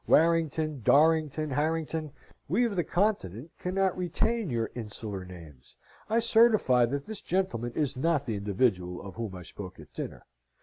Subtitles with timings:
[0.07, 2.11] "Warrington, Dorrington, Harrington?
[2.47, 5.75] We of the continent cannot retain your insular names.
[6.09, 10.25] I certify that this gentleman is not the individual of whom I spoke at dinner."